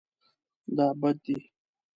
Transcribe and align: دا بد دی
دا 0.75 0.87
بد 1.01 1.17
دی 1.23 1.35